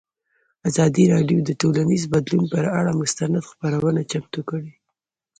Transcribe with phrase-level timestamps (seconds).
[0.69, 4.71] ازادي راډیو د ټولنیز بدلون پر اړه مستند خپرونه چمتو کړې.